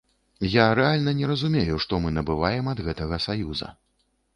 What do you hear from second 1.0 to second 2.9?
не разумею, што мы набываем ад